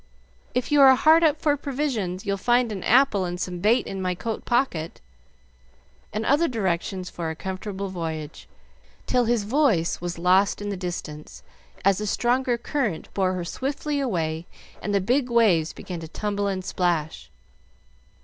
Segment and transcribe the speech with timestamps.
[0.55, 4.01] If you are hard up for provisions, you'll find an apple and some bait in
[4.01, 4.99] my coat pocket,"
[6.11, 8.47] and other directions for a comfortable voyage,
[9.05, 11.43] till his voice was lost in the distance
[11.85, 14.47] as a stronger current bore her swiftly away
[14.81, 17.29] and the big waves began to tumble and splash.